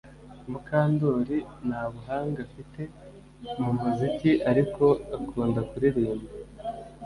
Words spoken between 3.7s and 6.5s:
muziki ariko akunda kuririmba